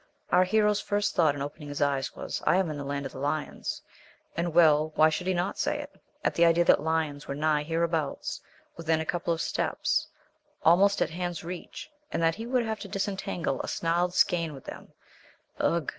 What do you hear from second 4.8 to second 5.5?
why should we